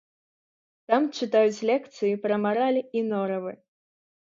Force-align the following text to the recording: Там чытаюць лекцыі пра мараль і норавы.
Там 0.91 1.01
чытаюць 1.17 1.65
лекцыі 1.71 2.13
пра 2.25 2.41
мараль 2.47 2.83
і 2.83 2.99
норавы. 3.13 3.57